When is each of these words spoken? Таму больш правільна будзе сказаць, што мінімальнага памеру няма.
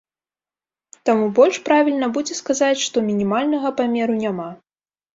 Таму 1.09 1.25
больш 1.41 1.55
правільна 1.69 2.11
будзе 2.17 2.39
сказаць, 2.41 2.81
што 2.87 3.07
мінімальнага 3.13 3.77
памеру 3.79 4.21
няма. 4.27 4.53